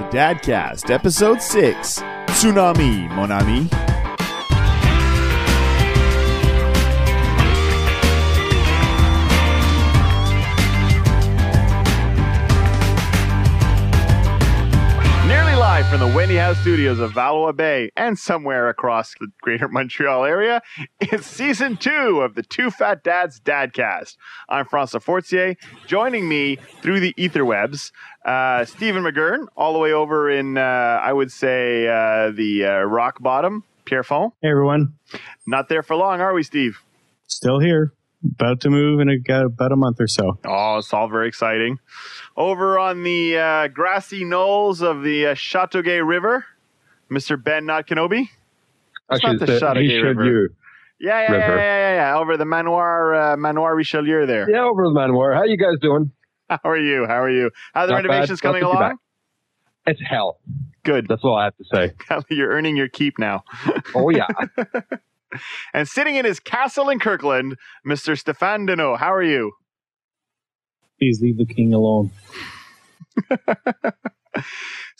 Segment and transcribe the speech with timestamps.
[0.00, 3.28] The Dadcast, Episode 6 Tsunami, Mon
[15.90, 20.62] from the Wendy House studios of Valois Bay and somewhere across the greater Montreal area,
[21.00, 24.16] it's season two of the Two Fat Dads Dadcast.
[24.48, 25.56] I'm Francois Fortier.
[25.88, 27.90] Joining me through the etherwebs,
[28.24, 32.82] uh, Stephen McGurn, all the way over in, uh, I would say, uh, the uh,
[32.82, 34.32] rock bottom, Pierrefonds.
[34.42, 34.94] Hey everyone,
[35.44, 36.78] Not there for long, are we, Steve?
[37.26, 37.92] still here.
[38.22, 40.38] About to move in a, about a month or so.
[40.44, 41.78] Oh, it's all very exciting.
[42.36, 46.44] Over on the uh, grassy knolls of the uh, Chateauguay River,
[47.10, 47.42] Mr.
[47.42, 48.22] Ben Not Kenobi.
[48.22, 48.28] It's
[49.10, 50.20] Actually, not the it's the Chateauguay River.
[50.20, 50.48] Richelieu.
[51.00, 51.56] Yeah, yeah, yeah, River.
[51.56, 52.18] yeah, yeah, yeah.
[52.18, 54.50] Over the Manoir, uh, Manoir Richelieu there.
[54.50, 55.32] Yeah, over the Manoir.
[55.32, 56.12] How you guys doing?
[56.50, 57.06] How are you?
[57.06, 57.50] How are you?
[57.72, 58.98] How are the Not renovations Not coming too along?
[59.86, 60.40] It's hell.
[60.84, 61.08] Good.
[61.08, 61.92] That's all I have to say.
[62.34, 63.44] You're earning your keep now.
[63.94, 64.26] Oh yeah.
[65.74, 68.20] And sitting in his castle in Kirkland, Mr.
[68.20, 68.98] Stéphane Deneau.
[68.98, 69.52] How are you?
[70.98, 72.10] Please leave the king alone.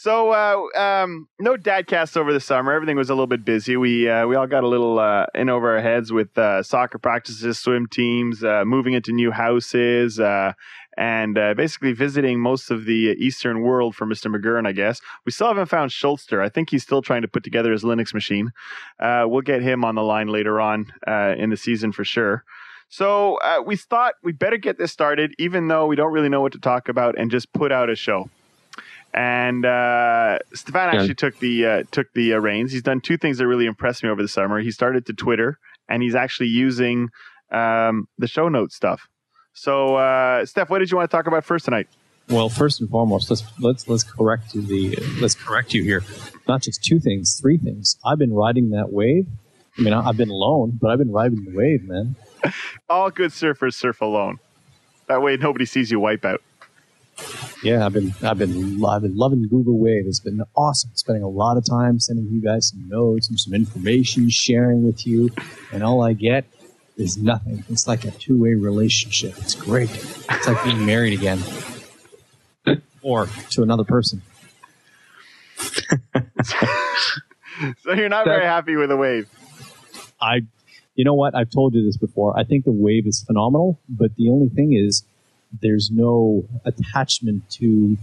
[0.03, 2.73] So, uh, um, no dadcast over the summer.
[2.73, 3.77] Everything was a little bit busy.
[3.77, 6.97] We uh, we all got a little uh, in over our heads with uh, soccer
[6.97, 10.55] practices, swim teams, uh, moving into new houses, uh,
[10.97, 14.35] and basically visiting most of the Eastern world for Mr.
[14.35, 14.67] McGurn.
[14.67, 16.43] I guess we still haven't found Schulster.
[16.43, 18.53] I think he's still trying to put together his Linux machine.
[18.99, 22.43] We'll get him on the line later on in the season for sure.
[22.89, 26.53] So we thought we better get this started, even though we don't really know what
[26.53, 28.31] to talk about, and just put out a show.
[29.13, 31.01] And uh, Stefan Yeah.
[31.01, 32.73] actually took the uh, took the uh, reins.
[32.73, 34.61] He's done two things that really impressed me over the summer.
[34.61, 35.59] He started to Twitter,
[35.89, 37.09] and he's actually using
[37.51, 39.09] um, the show notes stuff.
[39.53, 41.89] So, uh, Steph, what did you want to talk about first tonight?
[42.29, 46.05] Well, first and foremost, let's let's let's correct you the let's correct you here.
[46.47, 47.97] Not just two things, three things.
[48.07, 49.27] I've been riding that wave.
[49.77, 52.15] I mean, I've been alone, but I've been riding the wave, man.
[52.89, 54.39] All good surfers surf alone.
[55.09, 56.41] That way, nobody sees you wipe out.
[57.63, 60.07] Yeah, I've been I've been I've been loving Google Wave.
[60.07, 60.91] It's been awesome.
[60.95, 65.07] Spending a lot of time sending you guys some notes and some information, sharing with
[65.07, 65.31] you,
[65.73, 66.47] and all I get
[66.97, 67.65] is nothing.
[67.69, 69.37] It's like a two way relationship.
[69.39, 69.91] It's great.
[69.95, 71.41] It's like being married again,
[73.03, 74.23] or to another person.
[77.83, 79.29] So you're not very happy with the wave.
[80.21, 80.43] I,
[80.95, 81.35] you know what?
[81.35, 82.39] I've told you this before.
[82.39, 85.05] I think the wave is phenomenal, but the only thing is
[85.61, 87.97] there's no attachment to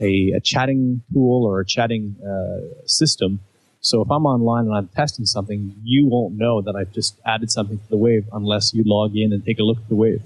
[0.00, 3.40] a, a chatting tool or a chatting uh, system.
[3.80, 7.50] So if I'm online and I'm testing something, you won't know that I've just added
[7.50, 10.22] something to the wave unless you log in and take a look at the wave.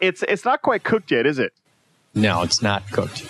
[0.00, 1.52] It's it's not quite cooked yet, is it?
[2.14, 3.26] No, it's not cooked.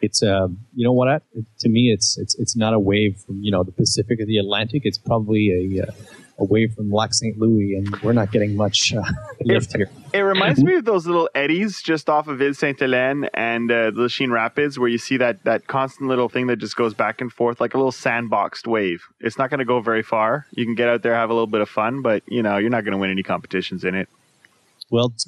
[0.00, 1.08] It's uh, you know what?
[1.08, 1.20] I-
[1.60, 4.38] To me, it's it's it's not a wave from you know the Pacific or the
[4.38, 4.82] Atlantic.
[4.84, 5.92] It's probably a uh,
[6.38, 7.38] a wave from Lac St.
[7.38, 9.02] Louis, and we're not getting much uh,
[9.40, 9.90] lift here.
[10.12, 13.90] It reminds me of those little eddies just off of Ville Saint Helene and uh,
[13.90, 17.20] the Lachine Rapids, where you see that that constant little thing that just goes back
[17.20, 19.02] and forth, like a little sandboxed wave.
[19.20, 20.46] It's not going to go very far.
[20.52, 22.70] You can get out there, have a little bit of fun, but you know you're
[22.70, 24.08] not going to win any competitions in it.
[24.90, 25.26] Well, it's,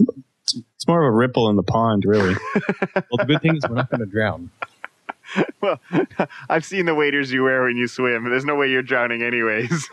[0.76, 2.34] it's more of a ripple in the pond, really.
[2.94, 4.50] well, the good thing is we're not going to drown.
[5.60, 5.80] Well,
[6.48, 8.24] I've seen the waders you wear when you swim.
[8.28, 9.88] There's no way you're drowning, anyways.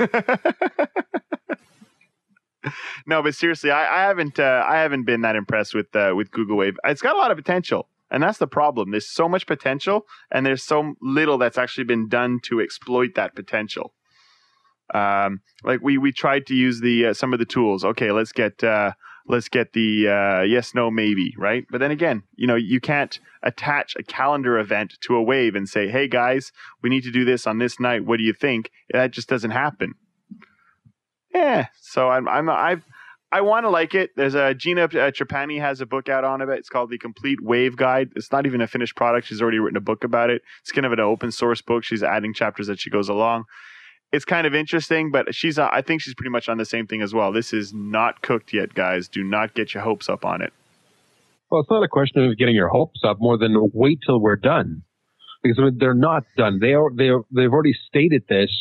[3.06, 6.32] no, but seriously, I, I haven't uh, I haven't been that impressed with uh, with
[6.32, 6.76] Google Wave.
[6.86, 8.92] It's got a lot of potential, and that's the problem.
[8.92, 13.34] There's so much potential, and there's so little that's actually been done to exploit that
[13.36, 13.94] potential.
[14.94, 17.86] Um, like we we tried to use the uh, some of the tools.
[17.86, 18.92] Okay, let's get uh,
[19.28, 21.66] let's get the uh, yes no maybe right.
[21.70, 25.68] But then again, you know you can't attach a calendar event to a wave and
[25.68, 26.52] say, hey guys,
[26.82, 28.06] we need to do this on this night.
[28.06, 28.72] What do you think?
[28.92, 29.94] That just doesn't happen.
[31.34, 32.84] Yeah, so I'm I'm I've
[33.32, 34.12] I want to like it.
[34.18, 36.50] There's a Gina uh, Trapani has a book out on it.
[36.50, 38.10] It's called the Complete Wave Guide.
[38.16, 39.28] It's not even a finished product.
[39.28, 40.42] She's already written a book about it.
[40.62, 41.86] It's kind of an open source book.
[41.86, 43.46] She's adding chapters as she goes along.
[44.12, 46.86] It's kind of interesting, but she's uh, I think she's pretty much on the same
[46.86, 47.32] thing as well.
[47.32, 49.08] This is not cooked yet, guys.
[49.08, 50.52] Do not get your hopes up on it.
[51.50, 54.38] Well, it's not a question of getting your hopes up more than wait till we're
[54.38, 54.84] done.
[55.44, 56.60] Because I mean, they're not done.
[56.60, 58.52] They are, they are, they've already stated this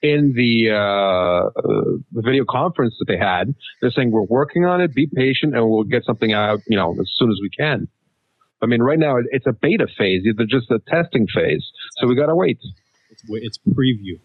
[0.00, 3.54] in the, uh, uh, the video conference that they had.
[3.80, 4.94] They're saying we're working on it.
[4.94, 7.88] Be patient, and we'll get something out, you know, as soon as we can.
[8.62, 10.24] I mean, right now it's a beta phase.
[10.36, 12.58] They're just a testing phase, so we gotta wait.
[13.10, 14.18] It's, it's preview.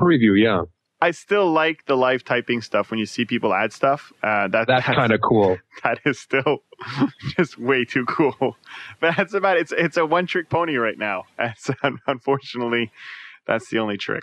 [0.00, 0.62] Preview, yeah.
[1.02, 4.12] I still like the live typing stuff when you see people add stuff.
[4.22, 5.58] Uh, that, That's kind of cool.
[5.82, 6.62] that is still
[7.36, 8.56] just way too cool.
[9.00, 11.24] But that's about it's it's a one trick pony right now.
[11.38, 11.70] That's
[12.06, 12.90] unfortunately
[13.46, 14.22] that's the only trick.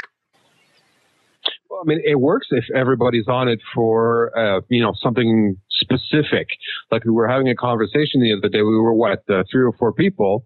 [1.69, 6.47] Well, I mean, it works if everybody's on it for uh, you know something specific.
[6.91, 8.61] Like we were having a conversation the other day.
[8.61, 10.45] We were what uh, three or four people,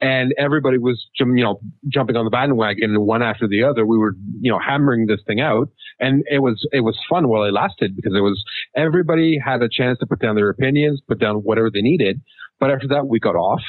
[0.00, 3.84] and everybody was you know jumping on the bandwagon one after the other.
[3.86, 5.68] We were you know hammering this thing out,
[5.98, 8.42] and it was it was fun while it lasted because it was
[8.74, 12.20] everybody had a chance to put down their opinions, put down whatever they needed.
[12.58, 13.62] But after that, we got off,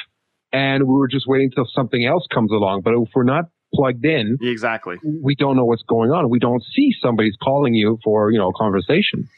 [0.51, 2.81] and we were just waiting until something else comes along.
[2.81, 4.97] But if we're not plugged in, Exactly.
[5.21, 6.29] we don't know what's going on.
[6.29, 9.29] We don't see somebody's calling you for you know a conversation.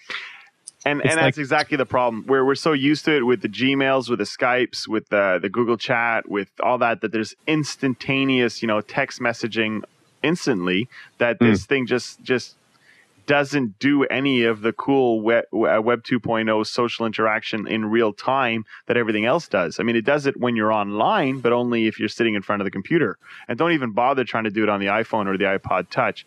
[0.86, 2.24] And It's and that's exactly the problem.
[2.26, 5.50] Where we're so used to it with the Gmails, with the Skypes, with the the
[5.50, 9.84] Google Chat, with all that that there's instantaneous, you know, text messaging
[10.22, 10.90] instantly
[11.20, 11.46] that Hmm.
[11.46, 12.56] this thing just just
[13.26, 18.98] doesn't do any of the cool web, web 2.0 social interaction in real time that
[18.98, 19.80] everything else does.
[19.80, 22.62] I mean, it does it when you're online, but only if you're sitting in front
[22.62, 23.18] of the computer.
[23.48, 26.26] And don't even bother trying to do it on the iPhone or the iPod Touch.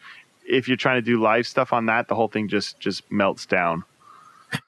[0.48, 3.44] If you're trying to do live stuff on that, the whole thing just just melts
[3.44, 3.84] down.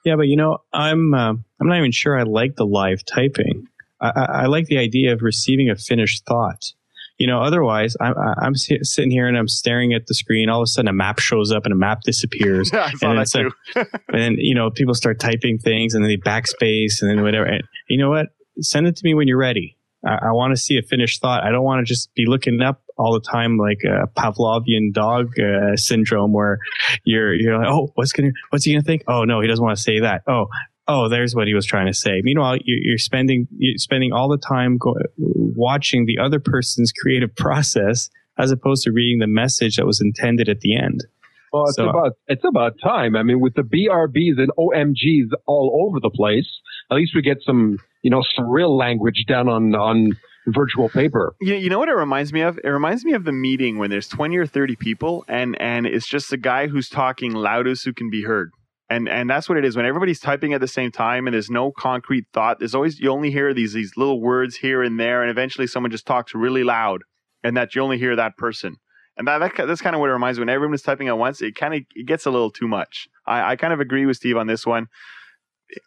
[0.04, 1.30] Yeah, but you know, I'm uh,
[1.60, 3.68] I'm not even sure I like the live typing.
[4.00, 6.72] I, I, I like the idea of receiving a finished thought.
[7.18, 10.48] You know, otherwise, I'm I'm sitting here and I'm staring at the screen.
[10.48, 12.70] All of a sudden, a map shows up and a map disappears.
[12.72, 13.50] I saw And that it's a- too.
[14.08, 17.46] and then you know people start typing things and then they backspace and then whatever.
[17.46, 18.28] And you know what?
[18.60, 19.76] Send it to me when you're ready.
[20.06, 21.44] I, want to see a finished thought.
[21.44, 25.38] I don't want to just be looking up all the time like a Pavlovian dog
[25.38, 26.58] uh, syndrome where
[27.04, 29.02] you're you're like, oh, what's gonna what's he gonna think?
[29.08, 30.22] Oh no, he doesn't want to say that.
[30.26, 30.46] Oh.
[30.90, 32.22] Oh, there's what he was trying to say.
[32.24, 37.36] Meanwhile, you're, you're spending you're spending all the time go, watching the other person's creative
[37.36, 38.08] process
[38.38, 41.04] as opposed to reading the message that was intended at the end.
[41.52, 43.16] Well, it's So- about it's about time.
[43.16, 46.48] I mean, with the BRBs and OMGs all over the place,
[46.90, 50.12] at least we get some you know some real language down on on
[50.46, 51.34] virtual paper.
[51.40, 52.58] You, you know what it reminds me of?
[52.62, 56.08] It reminds me of the meeting when there's 20 or 30 people and and it's
[56.08, 58.50] just the guy who's talking loudest who can be heard.
[58.90, 61.50] And and that's what it is when everybody's typing at the same time and there's
[61.50, 62.58] no concrete thought.
[62.58, 65.90] There's always you only hear these these little words here and there and eventually someone
[65.90, 67.02] just talks really loud
[67.44, 68.76] and that you only hear that person.
[69.18, 70.42] And that, that that's kind of what it reminds me.
[70.42, 73.08] When everyone is typing at once, it kind of it gets a little too much.
[73.26, 74.86] I, I kind of agree with Steve on this one.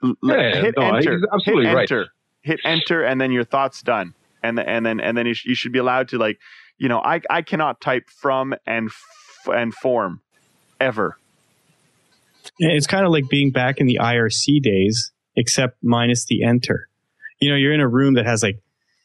[0.03, 1.19] L- Yeah, hit no, enter.
[1.33, 1.81] absolutely hit right.
[1.91, 2.07] enter.
[2.41, 4.13] Hit enter, and then your thoughts done.
[4.43, 6.39] And and then and then you, sh- you should be allowed to like,
[6.77, 10.21] you know, I I cannot type from and f- and form
[10.79, 11.17] ever.
[12.59, 16.87] It's kind of like being back in the IRC days, except minus the enter.
[17.39, 18.59] You know, you're in a room that has like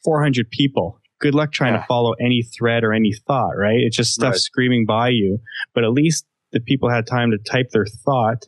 [0.05, 0.99] 400 people.
[1.19, 1.81] Good luck trying Yeah.
[1.81, 3.79] to follow any thread or any thought, right?
[3.81, 4.41] It's just stuff Right.
[4.41, 5.41] screaming by you.
[5.75, 8.45] But at least the people had time to type their thought,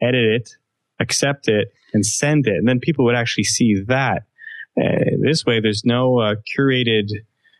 [0.00, 0.50] edit it,
[1.00, 2.54] accept it, and send it.
[2.56, 4.24] And then people would actually see that.
[4.80, 7.08] Uh, this way, there's no uh, curated.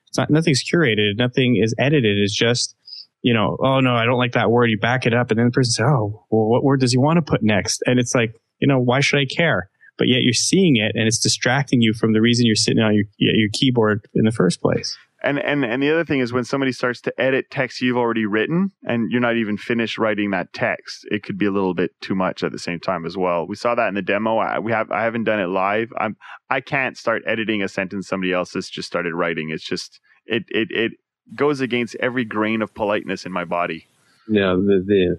[0.09, 1.17] It's not nothing's curated.
[1.17, 2.19] Nothing is edited.
[2.19, 2.75] It's just
[3.23, 4.71] you know, oh no, I don't like that word.
[4.71, 6.99] You back it up, and then the person says, oh, well, what word does he
[6.99, 7.83] want to put next?
[7.85, 9.69] And it's like, you know, why should I care?
[9.99, 12.95] But yet you're seeing it, and it's distracting you from the reason you're sitting on
[12.95, 14.97] your your keyboard in the first place.
[15.23, 18.27] And and and the other thing is when somebody starts to edit text you've already
[18.27, 21.91] written and you're not even finished writing that text, it could be a little bit
[22.01, 23.47] too much at the same time as well.
[23.47, 24.37] We saw that in the demo.
[24.37, 25.91] I, we have I haven't done it live.
[25.99, 26.17] I'm
[26.51, 29.51] I can't start editing a sentence somebody else has just started writing.
[29.51, 30.93] It's just it it it
[31.35, 33.87] goes against every grain of politeness in my body.
[34.29, 35.19] Yeah, the, the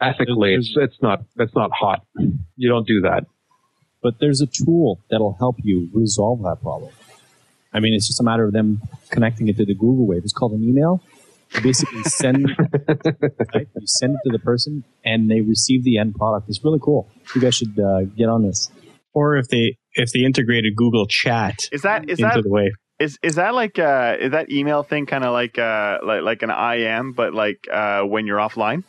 [0.00, 2.06] ethically, it's it's not that's not hot.
[2.56, 3.26] You don't do that.
[4.02, 6.92] But there's a tool that'll help you resolve that problem.
[7.72, 10.22] I mean, it's just a matter of them connecting it to the Google Wave.
[10.24, 11.02] It's called an email.
[11.54, 12.56] You basically send
[13.54, 13.68] right?
[13.74, 16.48] you send it to the person, and they receive the end product.
[16.48, 17.08] It's really cool.
[17.34, 18.70] You guys should uh, get on this.
[19.12, 22.72] Or if they if they integrated Google Chat Is that is into that the wave.
[23.00, 26.42] is is that like uh is that email thing kind of like uh like like
[26.42, 28.84] an IM but like uh when you're offline?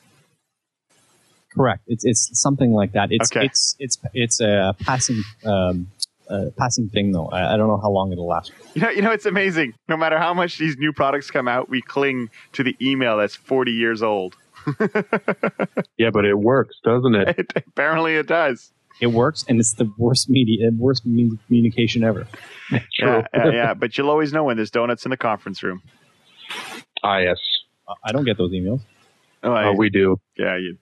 [1.55, 1.81] Correct.
[1.88, 3.10] It's it's something like that.
[3.12, 3.46] It's Okay.
[3.46, 5.88] it's it's it's a passing um,
[6.29, 7.27] uh, passing thing though.
[7.27, 8.51] I, I don't know how long it'll last.
[8.74, 9.74] You know, you know, it's amazing.
[9.89, 13.36] No matter how much these new products come out, we cling to the email that's
[13.36, 14.36] 40 years old.
[15.98, 17.38] Yeah, but it works, doesn't it?
[17.39, 18.72] It, apparently, it does.
[19.00, 22.27] It works, and it's the worst media, worst me- communication ever.
[22.70, 22.79] True.
[23.00, 23.74] Yeah, yeah, yeah.
[23.74, 25.81] But you'll always know when there's donuts in the conference room.
[27.03, 27.38] ah, yes,
[28.03, 28.81] I don't get those emails.
[29.43, 30.17] Oh, I- Uh, we do.
[30.38, 30.79] yeah, you get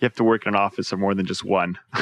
[0.00, 1.78] You have to work in an office of more than just one.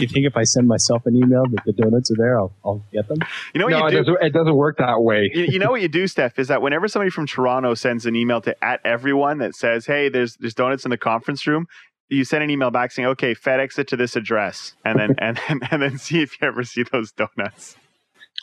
[0.00, 2.82] You think if I send myself an email that the donuts are there, I'll, I'll
[2.92, 3.18] get them?
[3.52, 3.96] you know what no, you it do?
[3.98, 5.30] doesn't, it doesn't work that way.
[5.32, 8.16] you, you know what you do, Steph, is that whenever somebody from Toronto sends an
[8.16, 11.66] email to at everyone that says, "Hey, there's there's donuts in the conference room,"
[12.08, 15.38] you send an email back saying, "Okay, FedEx it to this address," and then and
[15.48, 17.76] then and then see if you ever see those donuts.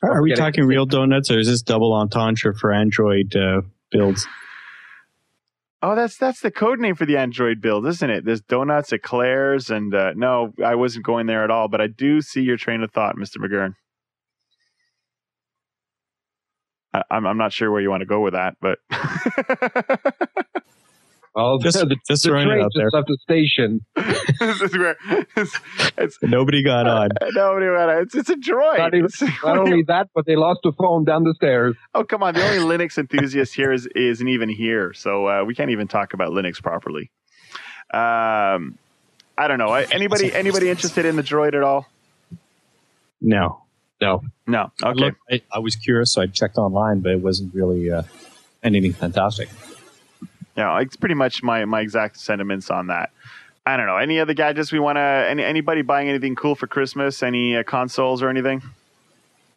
[0.04, 4.28] Are, are we talking real donuts or is this double entendre for Android uh, builds?
[5.82, 8.26] Oh, that's that's the code name for the Android build, isn't it?
[8.26, 11.68] There's donuts, eclairs, and uh, no, I wasn't going there at all.
[11.68, 13.74] But I do see your train of thought, Mister McGurn.
[16.94, 18.80] I, I'm I'm not sure where you want to go with that, but
[21.38, 22.90] Well, Just, the, just the throwing it out there.
[22.92, 23.86] left the station.
[23.96, 24.96] this is where
[25.38, 25.60] it's,
[25.98, 27.10] it's Nobody got on.
[27.34, 27.92] nobody went.
[28.02, 28.80] It's it's a droid.
[28.80, 29.08] Not, even,
[29.44, 31.76] not only that, but they lost the phone down the stairs.
[31.94, 32.34] Oh come on!
[32.34, 36.14] The only Linux enthusiast here is isn't even here, so uh, we can't even talk
[36.14, 37.12] about Linux properly.
[37.94, 38.78] Um,
[39.38, 39.70] I don't know.
[39.70, 41.86] I- Anybody anybody interested in the droid at all?
[43.22, 43.62] No.
[44.02, 44.24] No.
[44.48, 44.72] No.
[44.84, 45.00] I, Okay.
[45.00, 48.02] looked- I, I was curious, so I checked online, but it wasn't really uh,
[48.64, 49.50] anything fantastic.
[50.58, 53.12] Yeah, it's pretty much my my exact sentiments on that.
[53.66, 53.98] I don't know.
[53.98, 55.02] Any other gadgets we want to?
[55.02, 57.22] Any anybody buying anything cool for Christmas?
[57.22, 58.64] Any uh, consoles or anything?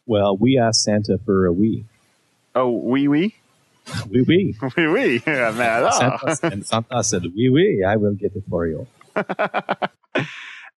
[0.05, 1.85] Well, we asked Santa for a Wii.
[2.53, 3.35] Oh, wee wee,
[3.87, 4.55] Wii wee.
[4.77, 5.23] wee wee.
[5.25, 5.89] Yeah, man.
[5.91, 6.17] Oh.
[6.33, 8.87] Santa, and Santa said, "Wee wee, I will get it for you."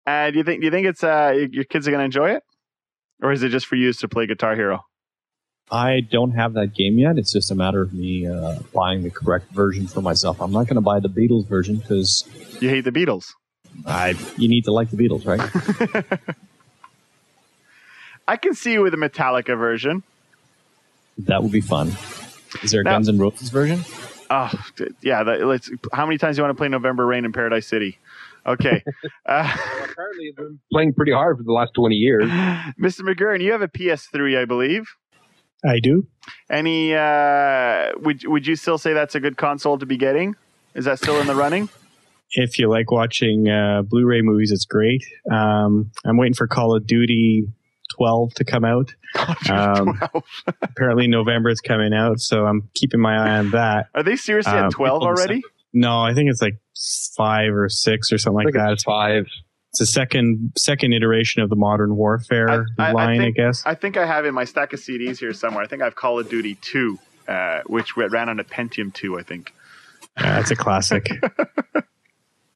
[0.04, 2.42] Uh, do you think do you think it's uh your kids are gonna enjoy it,
[3.22, 4.84] or is it just for you to play Guitar Hero?
[5.72, 7.16] I don't have that game yet.
[7.16, 10.40] It's just a matter of me uh, buying the correct version for myself.
[10.42, 12.28] I'm not going to buy the Beatles version because
[12.60, 13.32] You hate the Beatles.
[13.86, 16.20] I you need to like the Beatles, right?
[18.28, 20.02] I can see you with a Metallica version.
[21.18, 21.88] that would be fun.
[22.62, 23.82] Is there a Now- Guns N' Roses version?
[24.30, 24.50] Oh,
[25.02, 25.22] yeah.
[25.24, 25.70] That, let's.
[25.92, 27.98] How many times do you want to play November Rain in Paradise City?
[28.46, 28.82] Okay,
[29.26, 29.54] uh,
[29.90, 32.24] Apparently, they've been playing pretty hard for the last 20 years.
[32.30, 33.00] Mr.
[33.02, 34.84] McGurn, you have a PS3, I believe.
[35.64, 36.06] I do.
[36.50, 36.94] Any?
[36.94, 40.36] Uh, would Would you still say that's a good console to be getting?
[40.74, 41.68] Is that still in the running?
[42.34, 45.04] If you like watching uh, Blu-ray movies, it's great.
[45.30, 47.44] Um, I'm waiting for Call of Duty
[47.94, 48.94] 12 to come out.
[49.50, 50.00] Um,
[50.62, 53.88] Apparently, November is coming out, so I'm keeping my eye on that.
[53.94, 55.42] Are they seriously um, at twelve already?
[55.74, 56.54] No, I think it's like
[57.18, 58.72] five or six or something I like that.
[58.72, 59.26] it's five.
[59.72, 63.36] It's the second second iteration of the Modern Warfare I- I- I line, I, think-
[63.36, 63.62] guess.
[63.64, 65.64] I think I have in my stack of CDs here somewhere.
[65.64, 69.18] I think I have Call of Duty Two, uh, which ran on a Pentium Two.
[69.18, 69.54] I think.
[70.20, 71.08] Yeah, it's a classic.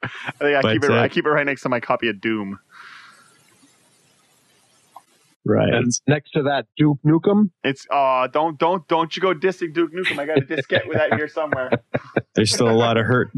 [0.02, 0.08] I
[0.38, 0.90] think I But, keep it.
[0.90, 2.58] uh, I keep it right next to my copy of Doom.
[5.46, 5.72] right.
[5.72, 7.48] And next to that, Duke Nukem.
[7.64, 10.18] It's uh don't don't don't you go dissing Duke Nukem.
[10.18, 11.70] I got a diskette with that here somewhere.
[12.34, 13.30] There's still a lot of hurt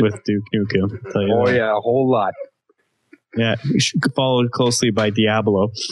[0.00, 1.10] with Duke Nukem.
[1.12, 1.56] Tell you Oh, that.
[1.56, 2.32] yeah, a whole lot.
[3.36, 3.56] Yeah,
[4.14, 5.72] followed closely by Diablo.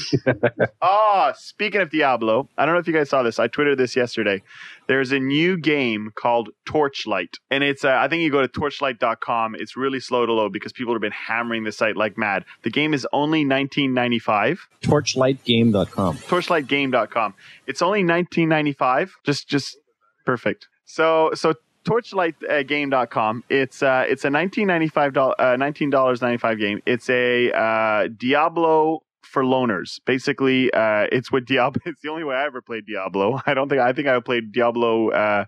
[0.85, 3.39] Ah, speaking of Diablo, I don't know if you guys saw this.
[3.39, 4.43] I tweeted this yesterday.
[4.89, 9.55] There's a new game called Torchlight, and it's uh, I think you go to torchlight.com.
[9.55, 12.45] It's really slow to load because people have been hammering the site like mad.
[12.63, 14.59] The game is only 19.95.
[14.83, 16.17] Torchlightgame.com.
[16.19, 17.35] Torchlightgame.com.
[17.67, 19.11] It's only 19.95.
[19.25, 19.77] Just just
[20.25, 20.69] perfect.
[20.85, 23.45] So so torchlightgame.com.
[23.49, 26.83] It's uh it's a 19.95 doll- uh, $19.95 game.
[26.87, 30.01] It's a uh Diablo for loners.
[30.05, 33.41] Basically, uh it's what Diablo it's the only way I ever played Diablo.
[33.47, 35.45] I don't think I think I played Diablo uh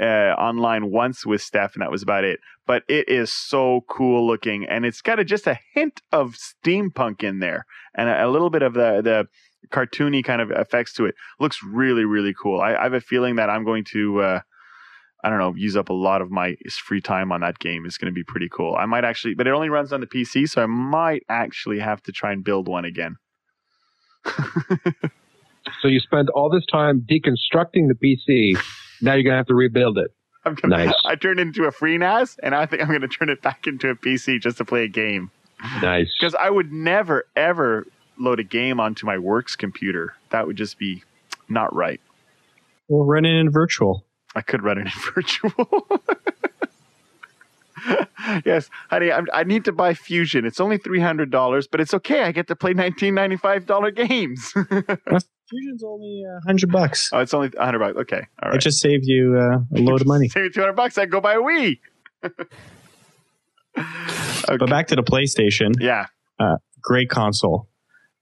[0.00, 2.40] uh, online once with Steph, and that was about it.
[2.66, 7.22] But it is so cool looking, and it's got a, just a hint of steampunk
[7.22, 7.64] in there,
[7.94, 9.26] and a, a little bit of the the
[9.70, 11.14] cartoony kind of effects to it.
[11.40, 12.60] Looks really really cool.
[12.60, 14.20] I, I have a feeling that I'm going to.
[14.20, 14.40] Uh,
[15.26, 17.84] I don't know, use up a lot of my free time on that game.
[17.84, 18.76] It's going to be pretty cool.
[18.78, 22.00] I might actually, but it only runs on the PC, so I might actually have
[22.04, 23.16] to try and build one again.
[25.82, 28.60] So you spend all this time deconstructing the PC.
[29.02, 30.12] Now you're going to have to rebuild it.
[30.44, 30.94] I'm gonna, Nice.
[31.04, 33.66] I turned it into a FreeNAS, and I think I'm going to turn it back
[33.66, 35.30] into a PC just to play a game.
[35.82, 36.14] Nice.
[36.18, 37.84] Because I would never, ever
[38.18, 40.14] load a game onto my works computer.
[40.30, 41.02] That would just be
[41.48, 42.00] not right.
[42.88, 44.05] We'll run it in virtual.
[44.36, 46.00] I could run it in virtual.
[48.44, 50.44] yes, honey, I'm, I need to buy Fusion.
[50.44, 52.22] It's only three hundred dollars, but it's okay.
[52.24, 54.52] I get to play nineteen ninety five dollar games.
[55.48, 57.10] Fusion's only a hundred bucks.
[57.12, 57.96] oh, it's only hundred bucks.
[57.98, 60.28] Okay, all It just saved you uh, a load of money.
[60.28, 60.98] Save two hundred bucks.
[60.98, 61.78] I can go buy a Wii.
[63.78, 64.56] okay.
[64.58, 65.74] But back to the PlayStation.
[65.80, 66.06] yeah,
[66.82, 67.68] great console.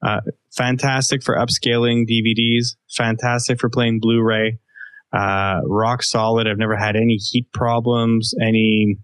[0.05, 0.21] Uh,
[0.55, 2.75] fantastic for upscaling DVDs.
[2.95, 4.59] Fantastic for playing Blu-ray.
[5.13, 6.47] Uh, rock solid.
[6.47, 8.97] I've never had any heat problems, any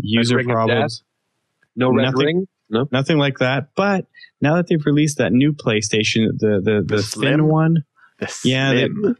[0.00, 1.02] user ring problems.
[1.76, 2.04] No Nothing.
[2.14, 2.48] rendering.
[2.68, 2.88] No.
[2.92, 3.68] Nothing like that.
[3.74, 4.06] But
[4.40, 7.46] now that they've released that new PlayStation, the the, the, The thin Slim?
[7.48, 7.84] one,
[8.18, 9.16] The Yeah, they- Slim.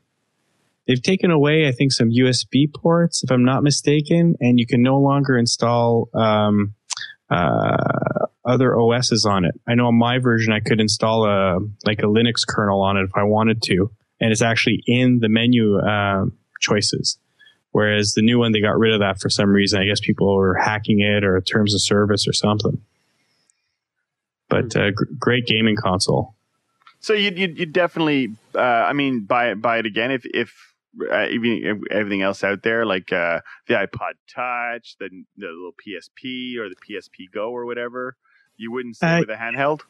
[0.87, 4.83] they've taken away, I think, some USB ports, if I'm not mistaken, and you can
[4.83, 6.75] no longer install um,
[7.31, 7.77] uh,
[8.45, 9.55] other OSs on it.
[9.69, 13.05] I know on my version, I could install a like a Linux kernel on it
[13.05, 17.19] if I wanted to, and it's actually in the menu um, choices.
[17.73, 19.81] Whereas the new one, they got rid of that for some reason.
[19.81, 22.83] I guess people were hacking it or terms of service or something.
[24.49, 26.35] But uh, gr- great gaming console.
[26.99, 30.53] So you you you definitely, uh, I mean, buy it buy it again if if
[31.11, 36.59] uh, even everything else out there like uh, the iPod Touch, the the little PSP
[36.59, 38.17] or the PSP Go or whatever.
[38.57, 39.81] You wouldn't say with a handheld.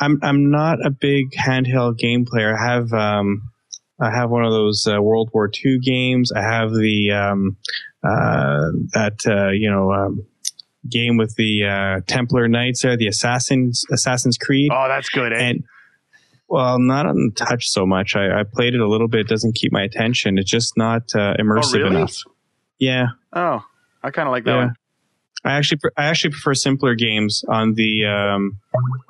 [0.00, 2.58] I'm I'm not a big handheld game player.
[2.58, 3.51] I have um
[4.00, 6.32] I have one of those uh, World War II games.
[6.32, 7.56] I have the um
[8.02, 10.24] uh that uh, you know um,
[10.88, 15.32] game with the uh, Templar Knights there, the Assassins Assassin's Creed, Oh, that's good.
[15.32, 15.36] Eh?
[15.36, 15.64] and
[16.48, 18.14] well, not on the touch so much.
[18.14, 19.20] I, I played it a little bit.
[19.20, 20.36] It doesn't keep my attention.
[20.36, 21.96] It's just not uh, immersive really?
[21.96, 22.14] enough.
[22.78, 23.64] Yeah, oh,
[24.02, 24.64] I kind of like that Yeah.
[24.66, 24.74] one.
[25.44, 28.58] I actually I actually prefer simpler games on the um,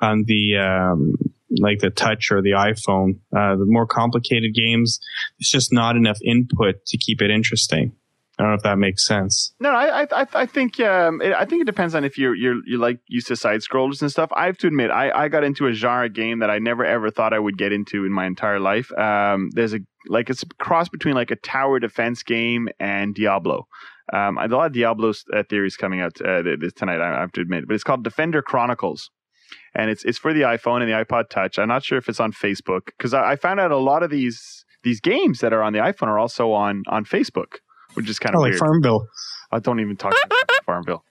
[0.01, 1.15] on the um,
[1.59, 3.19] like the touch or the iPhone.
[3.35, 4.99] Uh, the more complicated games,
[5.39, 7.93] it's just not enough input to keep it interesting.
[8.39, 9.53] I don't know if that makes sense.
[9.59, 12.61] No, I I I- think um it, I think it depends on if you're you're
[12.65, 14.31] you like used to side scrollers and stuff.
[14.35, 17.11] I have to admit, I I got into a genre game that I never ever
[17.11, 18.91] thought I would get into in my entire life.
[18.97, 23.67] Um, there's a like it's a cross between like a tower defense game and Diablo.
[24.11, 27.01] Um, a lot of Diablo uh, theories coming out uh, this tonight.
[27.01, 29.11] I have to admit, but it's called Defender Chronicles.
[29.75, 31.57] And it's it's for the iPhone and the iPod Touch.
[31.57, 34.09] I'm not sure if it's on Facebook because I, I found out a lot of
[34.11, 37.55] these these games that are on the iPhone are also on on Facebook,
[37.95, 38.59] which is kind Kind of of like weird.
[38.59, 39.07] Farmville.
[39.51, 41.03] I don't even talk about Farmville.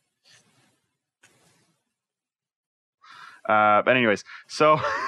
[3.49, 4.79] Uh, but anyways, so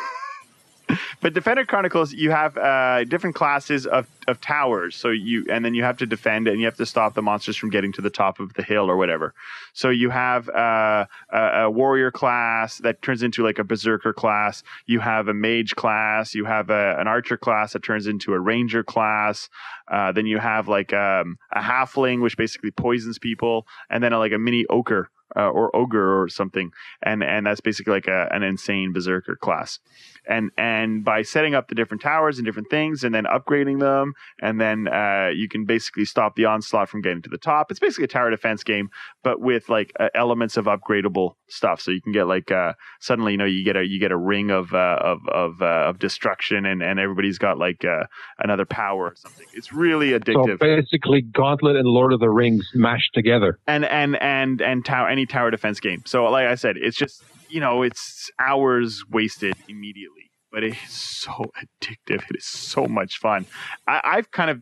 [1.25, 4.95] but Defender Chronicles, you have uh, different classes of, of towers.
[4.95, 7.23] So you and then you have to defend it, and you have to stop the
[7.23, 9.33] monsters from getting to the top of the hill or whatever.
[9.73, 14.63] So you have uh, a, a warrior class that turns into like a berserker class.
[14.85, 16.35] You have a mage class.
[16.35, 19.49] You have a, an archer class that turns into a ranger class.
[19.91, 24.33] Uh, then you have like um, a halfling, which basically poisons people, and then like
[24.33, 26.73] a mini ochre uh, or ogre or something,
[27.03, 29.81] and and that's basically like a, an insane berserker class.
[30.29, 34.15] And and by setting up the different towers and different things, and then upgrading them,
[34.41, 37.71] and then uh, you can basically stop the onslaught from getting to the top.
[37.71, 38.89] It's basically a tower defense game,
[39.23, 41.81] but with like uh, elements of upgradable stuff.
[41.81, 44.17] So you can get like uh, suddenly you know you get a you get a
[44.17, 48.05] ring of uh, of of uh, of destruction, and and everybody's got like uh,
[48.39, 49.47] another power or something.
[49.53, 53.59] It's really addictive So basically, Gauntlet and Lord of the Rings mashed together.
[53.67, 56.03] and and and and tower any tower defense game.
[56.07, 61.33] So like I said, it's just you know it's hours wasted immediately, but it's so
[61.83, 62.23] addictive.
[62.31, 63.47] It is so much fun.
[63.87, 64.61] I, I've kind of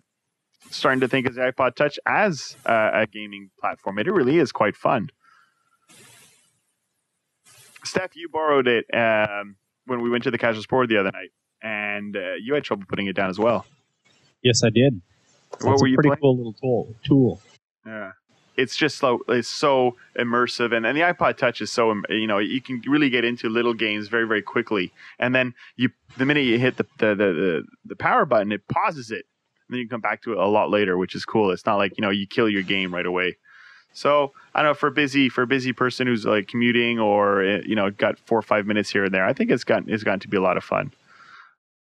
[0.71, 3.99] starting to think of the iPod Touch as uh, a gaming platform.
[3.99, 5.11] It really is quite fun.
[7.85, 11.31] Steph, you borrowed it um, when we went to the casual sport the other night,
[11.63, 13.67] and uh, you had trouble putting it down as well.
[14.43, 15.01] Yes, I did.
[15.61, 16.21] What it's were a you pretty playing?
[16.21, 16.95] cool little tool.
[17.05, 17.43] Tool.
[17.87, 18.13] Yeah.
[18.57, 22.39] It's just so it's so immersive, and, and the iPod Touch is so you know
[22.39, 26.43] you can really get into little games very very quickly, and then you the minute
[26.43, 29.25] you hit the the the, the, power button, it pauses it,
[29.69, 31.51] and then you come back to it a lot later, which is cool.
[31.51, 33.37] It's not like you know you kill your game right away.
[33.95, 37.63] So I don't know for busy for a busy person who's like commuting or eh,
[37.65, 39.25] you know got four or five minutes here and there.
[39.25, 40.93] I think it's gotten it's gotten to be a lot of fun.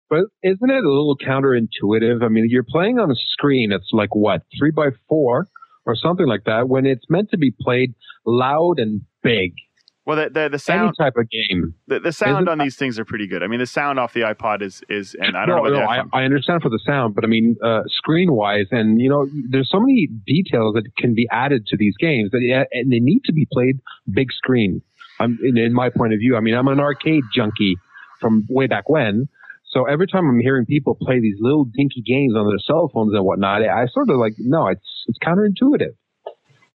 [0.09, 2.23] But isn't it a little counterintuitive?
[2.23, 3.73] I mean, you're playing on a screen.
[3.73, 5.49] It's like what three by four
[5.87, 6.69] or something like that.
[6.69, 7.95] When it's meant to be played
[8.27, 9.53] loud and big,
[10.07, 11.75] Well, the the, the any sound type of game.
[11.87, 13.43] the, the sound Isn't- on these things are pretty good.
[13.43, 15.85] I mean, the sound off the iPod is is and I don't no, know no,
[15.87, 16.03] I.
[16.13, 19.71] I understand for the sound, but I mean, uh, screen wise, and you know, there's
[19.71, 23.33] so many details that can be added to these games that and they need to
[23.33, 23.81] be played
[24.13, 24.83] big screen.
[25.21, 26.37] I'm in, in my point of view.
[26.37, 27.77] I mean, I'm an arcade junkie
[28.21, 29.29] from way back when.
[29.73, 33.15] So every time I'm hearing people play these little dinky games on their cell phones
[33.15, 35.95] and whatnot, I sort of like, no, it's it's counterintuitive.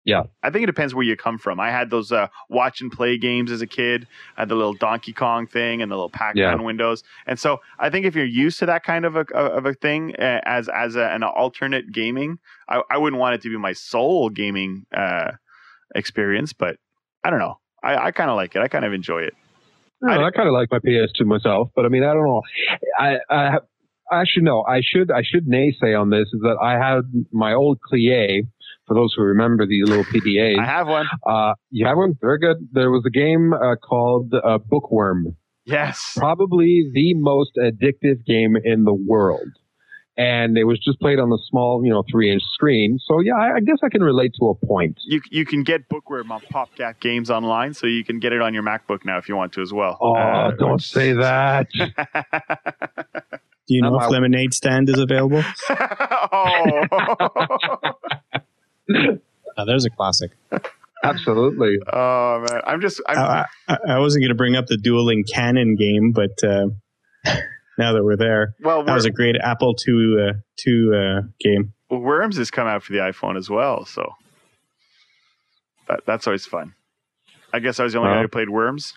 [0.04, 1.58] Yeah, I think it depends where you come from.
[1.58, 4.06] I had those uh, watch and play games as a kid.
[4.36, 6.64] I had the little Donkey Kong thing and the little Pac-Man Yeah.
[6.64, 7.02] windows.
[7.26, 10.14] And so I think if you're used to that kind of a of a thing
[10.16, 13.72] uh, as as a, an alternate gaming, I, I wouldn't want it to be my
[13.72, 15.32] sole gaming uh,
[15.94, 16.52] experience.
[16.52, 16.76] But
[17.24, 17.58] I don't know.
[17.82, 18.62] I, I kind of like it.
[18.62, 19.34] I kind of enjoy it.
[20.02, 22.42] I, I- I kind of like my PS2 myself, but I mean, I don't know.
[22.98, 23.62] I, I have-
[24.12, 24.62] actually no.
[24.64, 28.42] I should I should naysay on this is that I had my old Clie.
[28.86, 31.06] For those who remember these little PDAs, I have one.
[31.28, 32.56] uh, you have one very good.
[32.70, 36.12] There was a game uh, called uh, Bookworm, Yes.
[36.16, 39.48] probably the most addictive game in the world.
[40.18, 42.98] And it was just played on the small, you know, three inch screen.
[43.06, 44.96] So yeah, I, I guess I can relate to a point.
[45.06, 48.54] You you can get Bookworm on PopCap Games online, so you can get it on
[48.54, 49.98] your MacBook now if you want to as well.
[50.00, 51.68] Oh, Uh, don't which- say that.
[53.68, 55.42] Do you know if I- lemonade stand is available?
[55.70, 56.84] oh.
[58.88, 60.30] Now, there's a classic.
[61.02, 61.78] Absolutely.
[61.92, 65.24] oh man, I'm just I'm, I, I, I wasn't going to bring up the dueling
[65.24, 66.66] cannon game, but uh,
[67.78, 68.84] now that we're there, well.
[68.84, 71.72] that was a great Apple II uh, two uh, game.
[71.90, 74.12] Worms has come out for the iPhone as well, so
[75.88, 76.74] that that's always fun.
[77.52, 78.94] I guess I was the only guy who played Worms.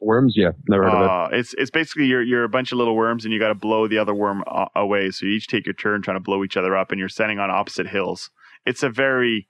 [0.00, 1.34] Worms, yeah, never heard of it.
[1.34, 3.54] Uh, it's it's basically you're you're a bunch of little worms and you got to
[3.54, 4.42] blow the other worm
[4.74, 5.10] away.
[5.10, 7.38] So you each take your turn trying to blow each other up, and you're standing
[7.38, 8.30] on opposite hills.
[8.66, 9.46] It's a very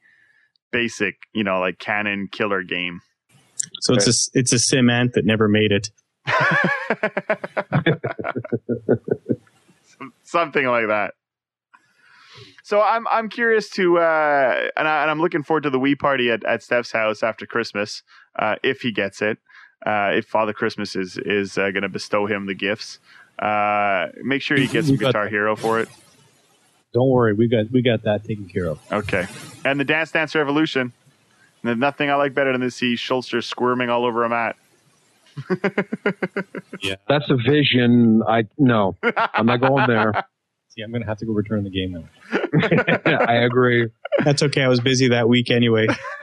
[0.71, 3.01] basic, you know, like cannon killer game.
[3.81, 5.89] So it's a it's a sim ant that never made it.
[9.85, 11.15] Some- Something like that.
[12.65, 15.95] So I'm I'm curious to uh, and, I, and I'm looking forward to the wee
[15.95, 18.03] party at, at Steph's house after Christmas
[18.39, 19.39] uh, if he gets it.
[19.85, 23.01] Uh, if Father Christmas is is uh, going to bestow him the gifts,
[23.41, 25.89] uh, make sure he gets some Guitar Hero for it.
[26.95, 28.79] Don't worry, we got we got that taken care of.
[28.93, 29.27] Okay.
[29.65, 30.93] And the Dance Dance Revolution.
[31.65, 34.57] There's nothing I like better than to see Schulster squirming all over a mat.
[36.81, 38.23] Yeah, that's a vision.
[38.29, 40.13] I no, I'm not going there.
[40.71, 43.17] See, I'm gonna have to go return the game now.
[43.29, 43.89] I agree.
[44.25, 44.63] That's okay.
[44.63, 45.87] I was busy that week anyway.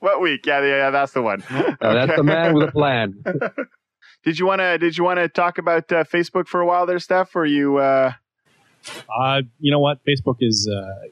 [0.00, 0.46] what week?
[0.46, 1.42] Yeah, yeah, yeah, that's the one.
[1.50, 3.22] Uh, that's the man with a plan.
[4.24, 4.78] Did you want to?
[4.78, 7.36] Did you want to talk about uh, Facebook for a while there, Steph?
[7.36, 7.76] Or you?
[7.76, 8.12] Uh,
[9.14, 9.98] Uh, you know what?
[10.08, 11.08] Facebook is uh,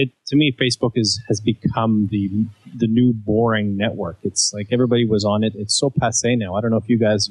[0.00, 0.54] it, it to me.
[0.60, 2.28] Facebook is has become the
[2.76, 4.18] the new boring network.
[4.22, 5.52] It's like everybody was on it.
[5.56, 6.54] It's so passe now.
[6.54, 7.30] I don't know if you guys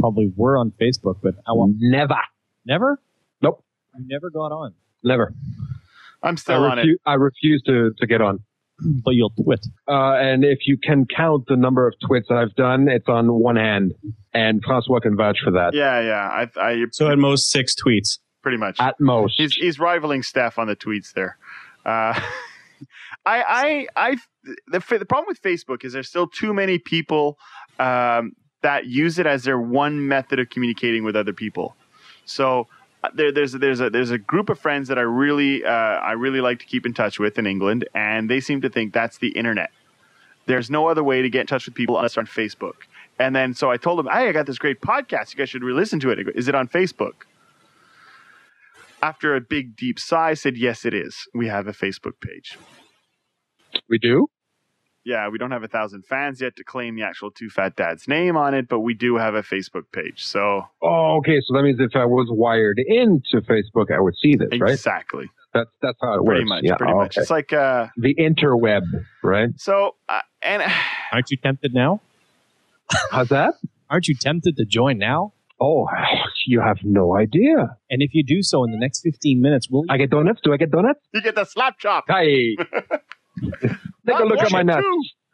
[0.00, 2.16] probably were on Facebook, but I want Never,
[2.64, 3.00] never.
[3.42, 3.64] Nope.
[3.98, 5.32] You never got on, never.
[6.22, 6.86] I'm I, still on it.
[7.06, 8.40] I refuse to to get on.
[9.04, 9.66] but you'll twit.
[9.88, 13.26] Uh, and if you can count the number of twits that I've done, it's on
[13.32, 13.92] one hand.
[14.32, 15.74] And Francois can vouch for that.
[15.74, 16.46] Yeah, yeah.
[16.56, 18.18] I, I So at most six tweets.
[18.40, 18.76] pretty much.
[18.78, 19.34] At most.
[19.36, 21.38] He's he's rivaling Steph on the tweets there.
[21.88, 22.20] Uh,
[23.26, 24.16] I I I
[24.66, 27.38] the the problem with Facebook is there's still too many people
[27.78, 31.76] um, that use it as their one method of communicating with other people.
[32.24, 32.68] So
[33.02, 36.12] uh, there, there's there's a there's a group of friends that I really uh, I
[36.12, 39.18] really like to keep in touch with in England, and they seem to think that's
[39.18, 39.70] the internet.
[40.46, 42.76] There's no other way to get in touch with people unless on Facebook.
[43.18, 45.32] And then so I told them, hey, I got this great podcast.
[45.32, 46.20] You guys should re-listen to it.
[46.34, 47.24] Is it on Facebook?
[49.02, 51.16] After a big deep sigh, said, yes, it is.
[51.34, 52.58] We have a Facebook page.
[53.88, 54.26] we do?
[55.04, 58.08] Yeah, we don't have a thousand fans yet to claim the actual Two Fat Dad's
[58.08, 60.24] name on it, but we do have a Facebook page.
[60.24, 61.40] So Oh, okay.
[61.46, 64.72] So that means if I was wired into Facebook, I would see this, right?
[64.72, 66.48] exactly, That's that's how it pretty works.
[66.48, 67.16] much, yeah, pretty much.
[67.16, 67.22] okay.
[67.22, 68.82] It's like uh, The interweb,
[69.22, 69.48] right?
[69.56, 70.62] so, uh, and
[71.12, 72.02] Aren't you tempted now?
[73.10, 73.54] How's that?
[73.88, 75.32] Aren't you tempted to join now?
[75.60, 75.88] Oh,
[76.48, 77.76] you have no idea.
[77.90, 80.40] And if you do so in the next 15 minutes, will you I get donuts?
[80.42, 81.00] Do I get donuts?
[81.12, 82.04] you get the slap chop.
[82.08, 82.24] Hi.
[84.06, 84.86] Take a look at my nuts.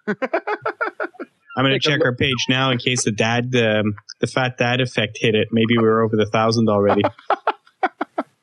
[0.06, 4.58] I'm going to Take check our page now in case the dad, um, the fat
[4.58, 5.48] dad effect hit it.
[5.52, 7.02] Maybe we're over the thousand already.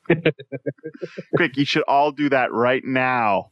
[1.36, 3.52] Quick, you should all do that right now.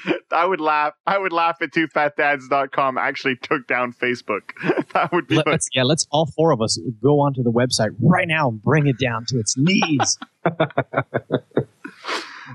[0.32, 0.94] I would laugh.
[1.06, 4.50] I would laugh at twofatdads.com actually took down Facebook.
[4.92, 7.90] that would be like, let's, yeah, let's all four of us go onto the website
[8.00, 10.18] right now and bring it down to its knees.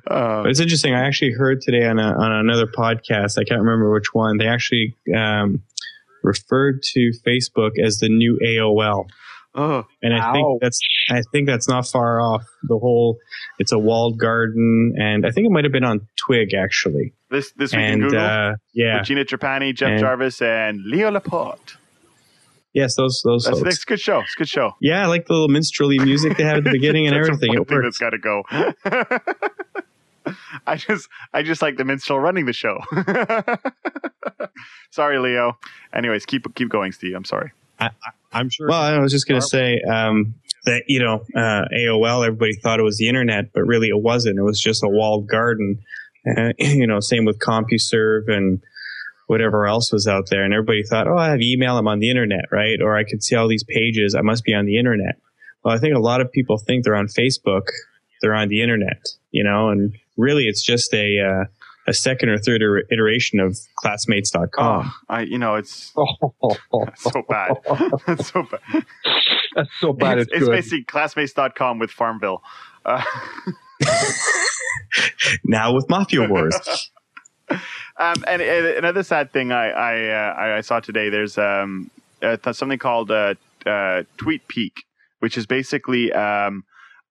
[0.08, 0.94] uh, it's interesting.
[0.94, 3.38] I actually heard today on, a, on another podcast.
[3.40, 4.38] I can't remember which one.
[4.38, 5.62] They actually um,
[6.24, 9.08] referred to Facebook as the new AOL,
[9.56, 10.36] oh, and I Ouch.
[10.36, 12.44] think that's I think that's not far off.
[12.64, 13.18] The whole
[13.60, 17.14] it's a walled garden, and I think it might have been on Twig actually.
[17.30, 18.20] This this week in Google.
[18.20, 21.78] uh, yeah, with Gina Trapani, Jeff And- Jarvis, and Leo Laporte.
[22.74, 23.64] yes, those those That's, folks.
[23.76, 24.20] that's a good show.
[24.22, 24.72] It's a good show.
[24.82, 27.50] Yeah, I like the little minstrelly music they have at the beginning and everything.
[27.50, 27.86] one it works.
[27.86, 28.44] That's got to go.
[30.68, 32.80] I just, I just like the minstrel running the show.
[34.92, 35.58] sorry, Leo.
[35.94, 37.16] Anyways, keep keep going, Steve.
[37.16, 37.52] I'm sorry.
[38.34, 38.68] I'm sure.
[38.68, 40.36] Well, I was just going to say um,
[40.66, 42.26] that you know uh, AOL.
[42.26, 44.38] Everybody thought it was the internet, but really it wasn't.
[44.38, 45.80] It was just a walled garden.
[46.36, 48.62] Uh, you know, same with CompuServe and
[49.28, 50.44] whatever else was out there.
[50.44, 51.78] And everybody thought, oh, I have email.
[51.78, 52.82] I'm on the internet, right?
[52.82, 54.16] Or I could see all these pages.
[54.16, 55.20] I must be on the internet.
[55.64, 57.64] Well, I think a lot of people think they're on Facebook,
[58.22, 61.46] they're on the internet, you know, and really it's just a uh,
[61.88, 64.50] a second or third er- iteration of classmates.com.
[64.58, 65.94] Oh, I you know it's
[66.96, 67.58] so bad.
[68.06, 68.86] That's so bad.
[69.56, 70.20] That's so bad.
[70.20, 70.52] it's, It's, it's good.
[70.52, 72.44] basically classmates.com with Farmville.
[72.86, 73.04] Uh,
[75.44, 76.90] Now with Mafia Wars.
[77.50, 81.10] um, and, and another sad thing I I, uh, I saw today.
[81.10, 81.90] There's um
[82.22, 83.36] uh, something called uh,
[83.66, 84.86] uh, Tweet Peak,
[85.20, 86.64] which is basically um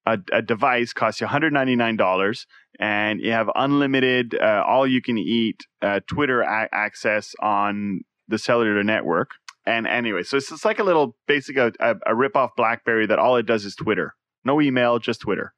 [0.06, 2.46] a, a device costs you 199 dollars,
[2.78, 8.38] and you have unlimited uh, all you can eat uh, Twitter a- access on the
[8.38, 9.30] cellular network.
[9.68, 11.72] And anyway, so it's, it's like a little basic a,
[12.06, 15.52] a rip off BlackBerry that all it does is Twitter, no email, just Twitter.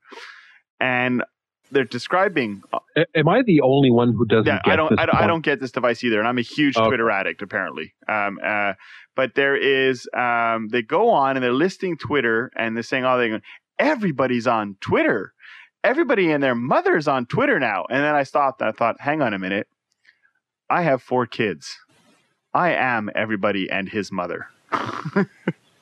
[0.81, 1.25] And
[1.71, 2.63] they're describing
[2.97, 5.15] A- Am I the only one who doesn't yeah, get I don't, this I don't,
[5.17, 6.87] I don't get this device either, and I'm a huge Okay.
[6.87, 7.95] Twitter addict apparently.
[8.09, 8.75] Um, uh,
[9.15, 13.19] but there is, um, they go on and they're listing Twitter, and they're saying, "Oh,
[13.19, 13.41] they go,
[13.79, 15.33] everybody's on Twitter,
[15.85, 19.21] everybody and their mother's on Twitter now." And then I stopped and I thought, "Hang
[19.23, 19.69] on a minute,
[20.71, 21.77] I have four kids.
[22.55, 24.47] I am everybody and his mother."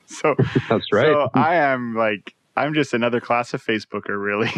[0.06, 0.34] so,
[0.68, 1.06] That's right.
[1.06, 4.48] so I am like, I'm just another class of Facebooker, really.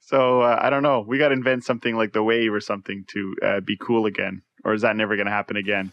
[0.00, 1.04] so uh, I don't know.
[1.06, 4.42] We got to invent something like the wave or something to uh, be cool again,
[4.64, 5.92] or is that never going to happen again?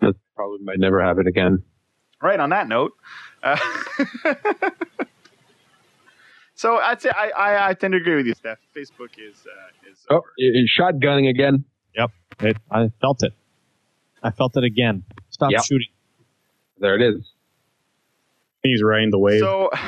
[0.00, 1.62] that probably might never happen again.
[2.22, 2.38] Right.
[2.40, 2.92] On that note.
[3.42, 3.56] Uh,
[6.54, 8.58] so I'd say I, I, I tend to agree with you, Steph.
[8.76, 10.26] Facebook is uh, is Oh, over.
[10.40, 11.64] i- i- shotgunning again.
[12.40, 13.32] It, I felt it.
[14.22, 15.02] I felt it again.
[15.30, 15.64] Stop Yep.
[15.64, 15.88] shooting.
[16.78, 17.28] There it is.
[18.62, 19.40] He's riding the wave.
[19.40, 19.70] So.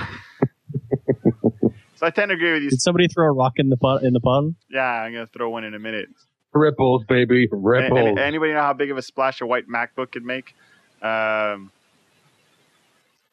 [1.96, 2.70] So I tend to agree with you.
[2.70, 4.54] Did somebody throw a rock in the pot in the pond?
[4.70, 6.08] Yeah, I'm gonna throw one in a minute.
[6.54, 7.40] Ripples, baby.
[7.42, 7.98] Any- Ripples.
[7.98, 10.54] any- anybody know how big of a splash a white MacBook could make?
[11.02, 11.70] Um,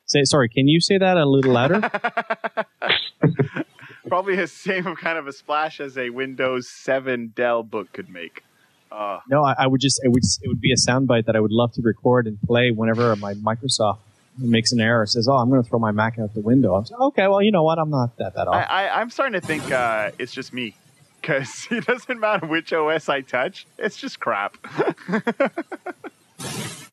[0.06, 0.50] Say sorry.
[0.50, 1.80] Can you say that a little louder?
[4.10, 8.44] Probably the same kind of a splash as a Windows 7 Dell book could make.
[8.92, 11.40] Uh, no, I, I would just it would it would be a soundbite that I
[11.40, 14.00] would love to record and play whenever my Microsoft
[14.38, 15.06] makes an error.
[15.06, 17.42] Says, "Oh, I'm going to throw my Mac out the window." I'm saying, okay, well,
[17.42, 17.80] you know what?
[17.80, 18.68] I'm not that that I, off.
[18.70, 20.76] I, I'm starting to think uh, it's just me.
[21.22, 24.58] Because it doesn't matter which OS I touch, it's just crap.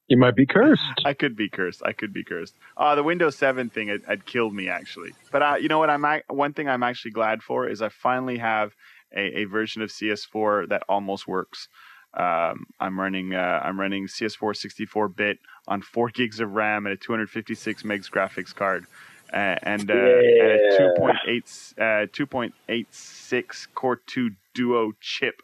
[0.09, 0.83] you might be cursed.
[1.05, 1.83] I could be cursed.
[1.85, 2.55] I could be cursed.
[2.77, 5.13] Uh, the Windows 7 thing had, had killed me, actually.
[5.31, 5.91] But uh, you know what?
[5.91, 8.73] I'm One thing I'm actually glad for is I finally have
[9.15, 11.69] a, a version of CS4 that almost works.
[12.17, 16.93] Um, I'm running uh, I'm running CS4 64 bit on four gigs of RAM and
[16.93, 18.87] a 256 megs graphics card,
[19.33, 25.43] uh, and, uh, and a 2.8 uh, 2.86 Core 2 Duo chip.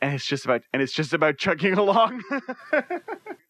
[0.00, 2.22] And it's just about and it's just about chugging along.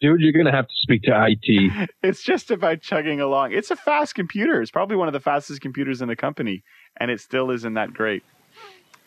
[0.00, 1.88] Dude, you're going to have to speak to IT.
[2.02, 3.52] it's just about chugging along.
[3.52, 4.60] It's a fast computer.
[4.60, 6.64] It's probably one of the fastest computers in the company,
[6.96, 8.24] and it still isn't that great.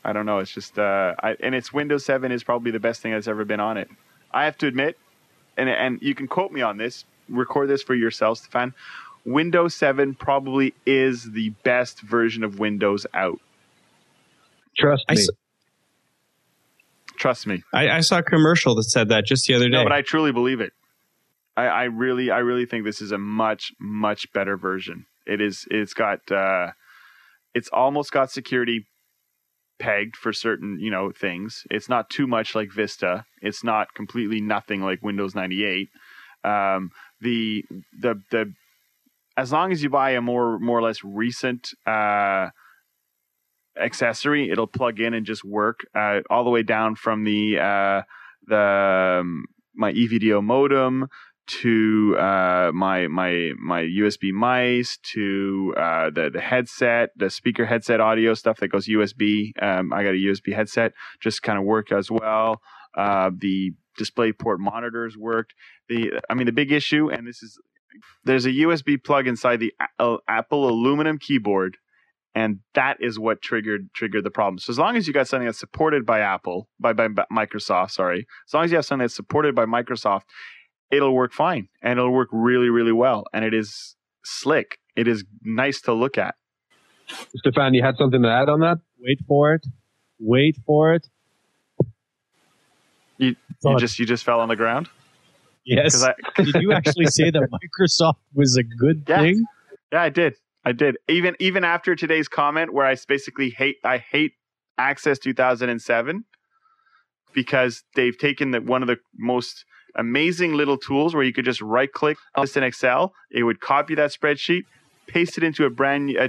[0.06, 0.38] I don't know.
[0.38, 3.44] It's just, uh, I, and it's Windows 7 is probably the best thing that's ever
[3.44, 3.90] been on it.
[4.32, 4.98] I have to admit,
[5.58, 7.06] and and you can quote me on this.
[7.28, 8.74] Record this for yourself, Stefan.
[9.26, 13.40] Windows 7 probably is the best version of Windows out.
[14.78, 15.16] Trust me.
[15.18, 15.30] s-
[17.18, 17.64] Trust me.
[17.74, 19.72] I, I saw a commercial that said that just the other day.
[19.72, 20.74] No, but I truly believe it.
[21.58, 25.06] I, I really, I really think this is a much, much better version.
[25.26, 25.66] It is.
[25.72, 26.30] It's got.
[26.30, 26.72] Uh,
[27.56, 28.86] it's almost got security
[29.80, 31.64] pegged for certain, you know, things.
[31.70, 33.26] It's not too much like Vista.
[33.42, 35.90] It's not completely nothing like Windows ninety eight.
[36.44, 37.66] Um, the
[38.00, 38.54] the the
[39.38, 42.50] as long as you buy a more more or less recent uh,
[43.80, 48.02] accessory, it'll plug in and just work uh, all the way down from the uh,
[48.48, 51.08] the um, my eVideo modem
[51.48, 58.00] to uh, my my my USB mice to uh, the the headset, the speaker headset
[58.00, 59.52] audio stuff that goes USB.
[59.62, 62.62] Um, I got a USB headset, just kind of work as well.
[62.98, 65.54] Uh, the display port monitors worked.
[65.90, 67.60] The I mean the big issue, and this is
[68.24, 69.74] there's a USB plug inside the
[70.28, 71.78] Apple aluminum keyboard
[72.36, 74.60] and that is what triggered triggered the problem.
[74.60, 77.92] So as long as you got something that's supported by Apple, by, by, by Microsoft,
[77.92, 80.24] sorry, as long as you have something that's supported by Microsoft,
[80.96, 84.80] it'll work fine and it'll work really really well, and it is slick.
[84.96, 86.36] It is nice to look at.
[87.36, 88.78] Stefan, you had something to add on that?
[89.00, 89.66] Wait for it.
[90.20, 91.08] Wait for it.
[93.18, 94.90] You- You just you just fell on the ground
[95.66, 96.04] yes.
[96.04, 99.22] I Did you actually say that Microsoft was a good Yeah.
[99.22, 99.46] thing?
[99.92, 103.98] yeah I did I did even even after today's comment where I basically hate I
[104.00, 104.34] hate
[104.78, 106.26] Access 2007
[107.34, 109.64] because they've taken the one of the most
[109.96, 113.14] amazing little tools where you could just right click this in Excel.
[113.32, 114.64] It would copy that spreadsheet,
[115.08, 116.28] paste it into a brand new, uh,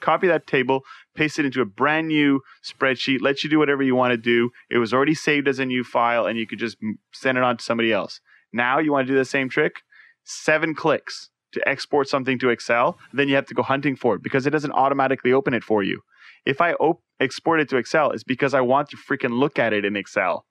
[0.00, 0.82] copy that table,
[1.14, 4.50] paste it into a brand new spreadsheet, let you do whatever you want to do.
[4.70, 6.76] It was already saved as a new file, and you could just
[7.12, 8.20] send it on to somebody else.
[8.52, 9.82] Now you want to do the same trick?
[10.24, 14.22] Seven clicks to export something to Excel, then you have to go hunting for it
[14.22, 16.00] because it doesn't automatically open it for you.
[16.44, 19.72] If I op- export it to Excel, it's because I want to freaking look at
[19.72, 20.45] it in Excel.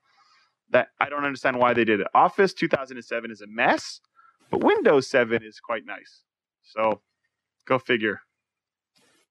[0.71, 2.07] That I don't understand why they did it.
[2.13, 4.01] Office 2007 is a mess,
[4.49, 6.21] but Windows 7 is quite nice.
[6.63, 7.01] So,
[7.67, 8.21] go figure.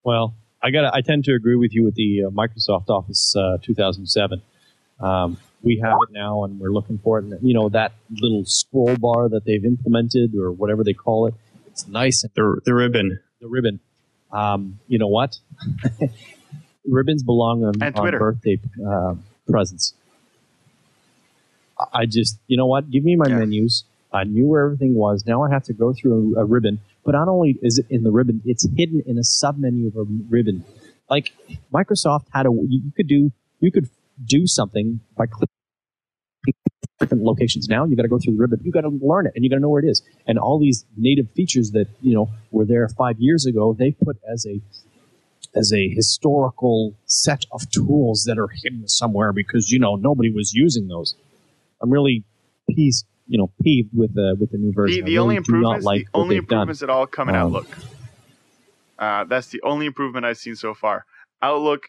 [0.04, 0.94] Well, I got.
[0.94, 4.42] I tend to agree with you with the uh, Microsoft Office uh, 2007.
[5.00, 7.24] Um, we have it now, and we're looking for it.
[7.24, 11.34] And you know that little scroll bar that they've implemented, or whatever they call it.
[11.66, 13.18] It's nice and The the ribbon.
[13.40, 13.80] the ribbon.
[14.30, 15.38] Um, you know what?
[16.86, 19.14] Ribbons belong on, And on birthday uh,
[19.48, 19.94] presents.
[21.92, 22.90] I- just, you know what?
[22.90, 23.38] Give me my Yeah.
[23.38, 23.84] menus.
[24.12, 25.24] I knew where everything was.
[25.26, 26.80] Now I have to go through a, a ribbon.
[27.04, 29.96] But not only is it in the ribbon, it's hidden in a sub menu of
[29.96, 30.64] a ribbon.
[31.10, 31.32] Like
[31.72, 33.88] Microsoft had a, you you could do, you could
[34.24, 35.48] do something by clicking
[37.00, 37.68] different locations.
[37.68, 38.60] Now you got to go through the ribbon.
[38.62, 40.02] You got to learn it, and you got to know where it is.
[40.26, 44.16] And all these native features that you know were there five years ago, they put
[44.32, 44.60] as a
[45.54, 50.54] as a historical set of tools that are hidden somewhere because you know nobody was
[50.54, 51.14] using those.
[51.84, 52.24] I'm really
[52.70, 55.04] peeved, you know, peeved with the with the new version.
[55.04, 56.58] the only really not improvements, like the only they've done.
[56.60, 57.78] improvements at all come in Um, Outlook.
[58.98, 61.04] Uh, that's the only improvement I've seen so far.
[61.42, 61.82] Outlook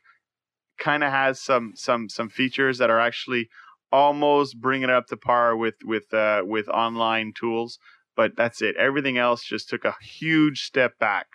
[0.77, 3.47] kind of has some some some features that are actually
[3.91, 7.79] almost bringing it up to par with with uh, with online tools,
[8.17, 8.75] but that's it.
[8.75, 11.27] Everything else just took a huge step back.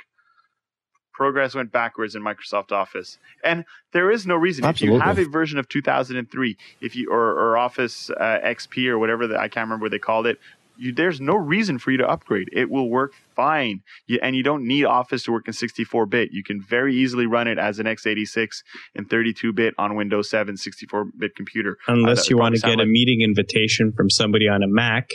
[1.20, 4.96] Progress went backwards in Microsoft Office, and there is no reason Absolutely.
[4.96, 8.98] if you have a version of 2003, if you or, or Office uh, XP or
[8.98, 10.40] whatever the, I can't remember what they called it.
[10.78, 12.48] You, there's no reason for you to upgrade.
[12.54, 16.30] It will work fine, you, and you don't need Office to work in 64-bit.
[16.32, 18.62] You can very easily run it as an x86
[18.94, 21.76] and 32-bit on Windows 7 64-bit computer.
[21.86, 25.10] Unless that you want to get a meeting invitation from somebody on a Mac,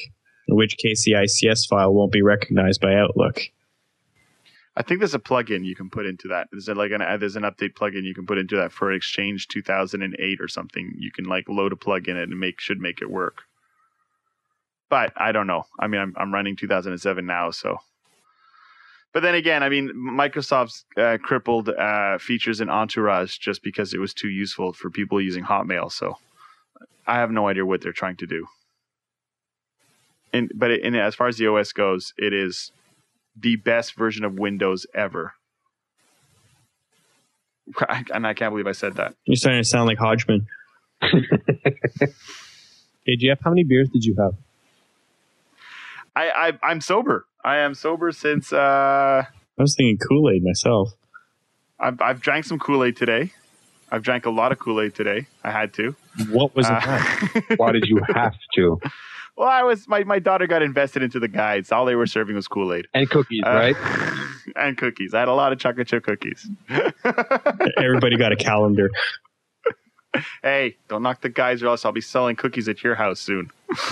[0.47, 3.41] in which case the ICS file won't be recognized by Outlook.
[4.77, 6.49] I think there's a plugin you can put into that.
[6.51, 9.47] There's like an uh, there's an update plugin you can put into that for Exchange
[9.47, 10.93] 2008 or something.
[10.97, 13.43] You can like load a plug in it and make should make it work.
[14.89, 15.63] But I don't know.
[15.79, 17.77] I mean, I'm I'm running 2007 now, so.
[19.13, 23.99] But then again, I mean, Microsoft's uh, crippled uh, features in Entourage just because it
[23.99, 25.89] was too useful for people using Hotmail.
[25.89, 26.17] So
[27.07, 28.45] I have no idea what they're trying to do.
[30.33, 32.73] And but it, and as far as the OS goes, it is
[33.39, 35.33] the best version of Windows ever.
[38.13, 39.15] And I can't believe I said that.
[39.25, 40.47] You're starting to sound like Hodgman.
[43.07, 44.33] Hey Jeff, how many beers did you have?
[46.15, 46.29] I,
[46.63, 47.27] I I'm sober.
[47.43, 50.93] I am sober since uh, I was thinking Kool Aid myself.
[51.79, 53.31] I've I've drank some Kool Aid today.
[53.91, 55.27] I've drank a lot of Kool Aid today.
[55.43, 55.95] I had to.
[56.29, 56.81] What was Uh,
[57.35, 57.43] it?
[57.59, 58.79] Why did you have to?
[59.37, 61.71] Well, I was my, my daughter got invested into the guides.
[61.71, 63.75] All they were serving was Kool Aid, And cookies, Uh, right?
[64.55, 65.13] and cookies.
[65.13, 66.47] I had a lot of chocolate chip cookies.
[67.77, 68.89] Everybody got a calendar.
[70.43, 73.49] hey, don't knock the guys, or else I'll be selling cookies at your house soon.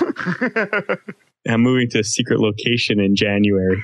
[1.47, 3.83] I'm moving to a secret location in January.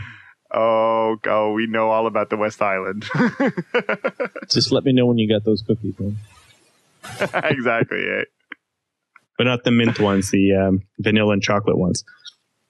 [0.54, 3.06] oh, oh, we know all about the West Island.
[4.50, 6.18] Just let me know when you got those cookies, man.
[7.44, 8.04] exactly.
[8.08, 8.24] eh?
[9.40, 12.04] But not the mint ones, the um, vanilla and chocolate ones.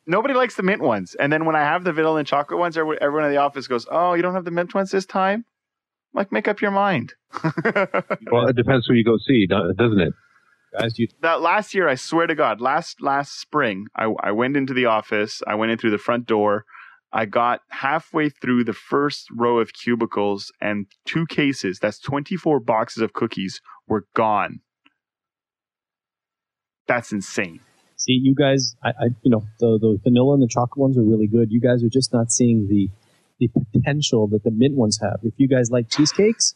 [0.05, 1.15] Nobody likes the mint ones.
[1.15, 3.67] And then when I have the vanilla and chocolate ones, everyone everyone in the office
[3.67, 5.45] goes, "Oh, you don't have the mint ones this time."
[6.13, 7.13] I'm like, make up your mind.
[8.31, 10.13] Well, it depends who you go see, doesn't it?
[10.77, 14.55] Guys, you that last year, I swear to God, last last spring, I, I went
[14.55, 15.41] into the office.
[15.47, 16.65] I went in through the front door.
[17.11, 23.01] I got halfway through the first row of cubicles, and two cases, that's 24 boxes
[23.01, 24.59] of cookies, were gone.
[26.89, 27.59] That's insane.
[27.97, 31.03] see, you guys, I, I you know, the the vanilla and the chocolate ones are
[31.03, 31.51] really good.
[31.51, 32.89] You guys are just not seeing the
[33.39, 35.19] the potential that the mint ones have.
[35.23, 36.55] If you guys like cheesecakes,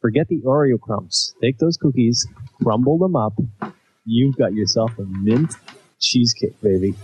[0.00, 1.32] forget the Oreo crumbs.
[1.40, 2.26] Take those cookies,
[2.60, 3.34] crumble them up.
[4.04, 5.54] You've got yourself a mint
[6.00, 6.96] cheesecake, baby.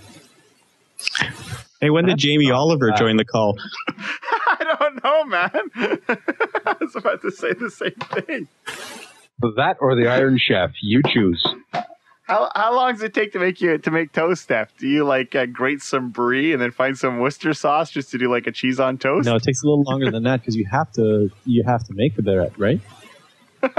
[1.81, 2.99] Hey, when did Jamie Oliver bad.
[2.99, 3.57] join the call?
[3.89, 5.51] I don't know, man.
[6.67, 8.49] I was about to say the same thing.
[9.57, 11.47] That or the Iron Chef, you choose.
[12.25, 14.75] How how long does it take to make you to make toast, Steph?
[14.79, 18.18] Do you like uh, grate some brie and then find some Worcester sauce just to
[18.18, 19.27] do like a cheese on toast?
[19.27, 21.93] No, it takes a little longer than that because you have to you have to
[21.93, 22.81] make the bread, right?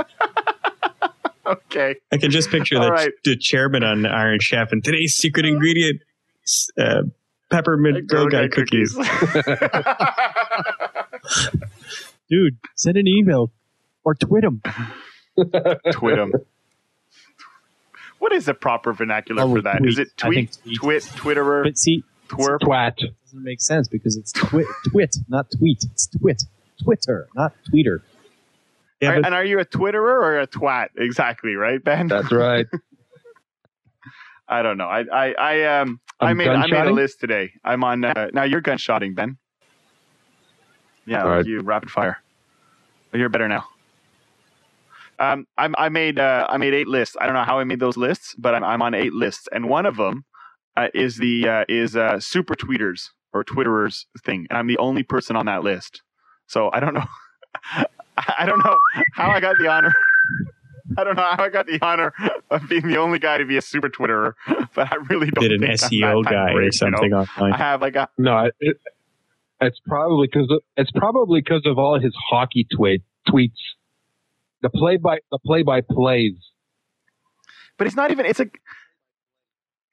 [1.45, 1.95] okay.
[2.11, 3.11] I can just picture the, right.
[3.23, 6.01] the chairman on Iron Chef and today's secret ingredient
[6.79, 7.01] uh,
[7.49, 8.95] peppermint Girl Guide cookies.
[12.29, 13.51] Dude, send an email
[14.03, 14.61] or tweet them.
[15.91, 16.31] Twit 'em.
[18.25, 19.85] What is the proper vernacular Oh, for that?
[19.85, 20.07] Is tweet.
[20.07, 20.75] it tweet, tweet.
[20.77, 22.61] twit, twitterer, But see, twerp?
[22.61, 22.93] Twat.
[22.97, 25.83] it doesn't make sense because it's twit, twit, not tweet.
[25.91, 26.41] It's twit,
[26.83, 27.99] Twitter, not tweeter.
[28.99, 30.87] Yeah, Are- but and are you a twitterer or a twat?
[30.97, 32.07] Exactly, right, Ben?
[32.07, 32.65] That's right.
[34.47, 34.87] I don't know.
[34.87, 37.51] I I I um I I'm made I made a list today.
[37.63, 38.41] I'm on uh, now.
[38.43, 39.37] You're gunshotting, Ben.
[41.05, 41.45] Yeah, All right.
[41.45, 42.17] you rapid fire.
[43.13, 43.65] You're better now.
[45.19, 47.15] Um, I'm, I made uh, I made eight lists.
[47.19, 49.69] I don't know how I made those lists, but I'm, I'm on eight lists, and
[49.69, 50.25] one of them
[50.75, 55.03] uh, is the uh, is uh, super tweeters or twitterers thing, and I'm the only
[55.03, 56.01] person on that list.
[56.47, 57.05] So I don't know.
[58.17, 58.77] I don't know
[59.13, 59.93] how I got the honor.
[60.97, 62.13] I don't know how I got the honor
[62.51, 64.33] of being the only guy to be a super twitterer,
[64.75, 67.09] but I really don't did an think I'm SEO that guy of or great, you
[67.09, 67.25] know?
[67.25, 68.77] something I have like a No, it,
[69.61, 73.51] it's probably because it's probably because of all his hockey tweet tweets.
[74.65, 76.39] The play by the play by plays.
[77.77, 78.47] but it's not even it's a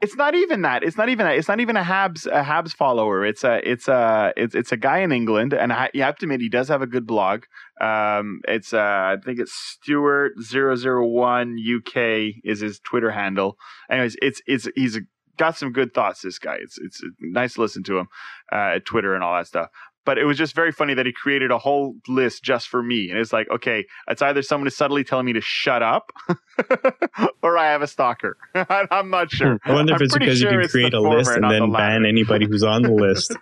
[0.01, 0.83] it's not even that.
[0.83, 3.25] It's not even that it's not even a habs a habs follower.
[3.27, 6.27] It's a it's a it's, it's a guy in england and I, you have to
[6.27, 7.45] admit he does have a good blog.
[7.83, 11.97] Um it's uh i think it's stewart 001 uk
[12.45, 13.59] is his twitter handle.
[13.91, 14.99] Anyways it's it's he's
[15.39, 16.57] got some good thoughts this guy.
[16.63, 18.09] It's it's nice to listen to him
[18.53, 19.69] uh at twitter and all that stuff
[20.05, 23.11] but it was just very funny that he created a whole list just for me.
[23.11, 26.13] And it's like, okay, it's either someone is subtly telling me to shut up
[27.43, 28.37] or I have a stalker.
[28.55, 29.59] I'm not sure.
[29.65, 31.61] I wonder if I'm it's because sure you can create a list and not the
[31.61, 32.01] then latter.
[32.01, 33.37] ban anybody who's on the list.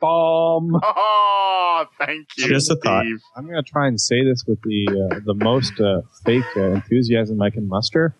[0.00, 0.80] Bomb.
[0.82, 2.48] Oh, thank you.
[2.48, 3.04] Just a thought.
[3.04, 3.20] Steve.
[3.36, 6.72] I'm going to try and say this with the uh, the most uh, fake uh,
[6.72, 8.12] enthusiasm I can muster.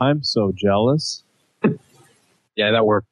[0.00, 1.22] I'm so jealous.
[2.56, 3.06] Yeah, that worked.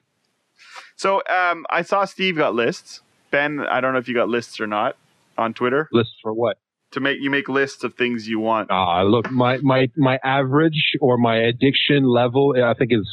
[1.03, 3.01] So um, I saw Steve got lists.
[3.33, 4.97] Ben, I don't know if you got lists or not
[5.37, 6.59] on Twitter Lists for what?
[6.93, 8.71] to make you make lists of things you want.
[8.71, 13.09] Ah, look, my my my average or my addiction level, I think is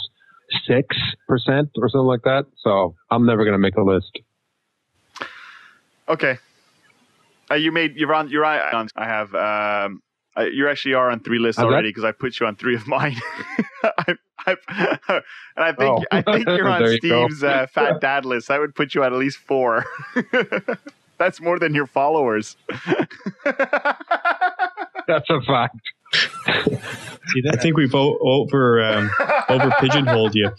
[0.67, 0.95] six
[1.27, 2.45] percent or something like that.
[2.59, 4.19] So I'm never gonna make a list.
[6.07, 6.37] Okay.
[7.49, 8.87] Uh, you made you're on you're on.
[8.95, 10.03] I have um.
[10.37, 12.85] Uh, you actually are on three lists already because I put you on three of
[12.85, 13.17] mine.
[13.83, 14.13] I,
[14.49, 14.55] I,
[15.55, 16.03] and I think Oh.
[16.11, 16.97] I think you're on There you.
[16.99, 18.49] Steve's uh, fat dad list.
[18.51, 19.85] I would put you at at least four.
[21.17, 22.55] That's more than your followers.
[25.07, 25.79] That's a fact.
[26.53, 29.09] See I think we've o- over um,
[29.49, 30.49] over pigeonholed you.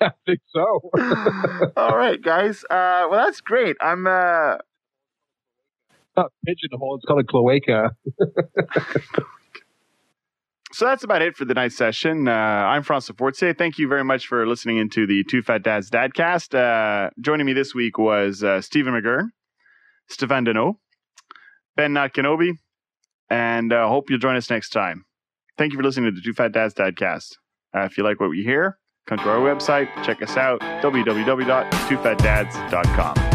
[0.00, 0.80] I think so.
[1.76, 2.64] All right, guys.
[2.64, 3.76] Uh, well, that's great.
[3.80, 4.06] I'm.
[4.06, 4.56] Uh,
[6.16, 6.96] Not pigeonhole.
[6.96, 7.90] It's called a cloaca.
[10.72, 12.26] So that's about it for the night session.
[12.28, 13.54] Uh, I'm Francois Fortier.
[13.54, 16.54] Thank you very much for listening into the Two Fat Dads Dadcast.
[16.54, 19.28] Uh, joining me this week was uh, Stephen McGurn,
[20.08, 20.74] Stefan Deneau,
[21.76, 22.52] Ben Not Kenobi,
[23.28, 25.04] and uh, hope you'll join us next time.
[25.58, 27.32] Thank you for listening to the Two Fat Dads Dadcast.
[27.74, 33.29] Uh, if you like what we hear, come to our website, check us out, www.twofatdads.com.